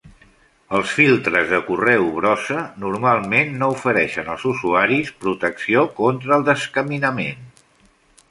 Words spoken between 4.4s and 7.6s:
usuaris protecció contra el descaminament.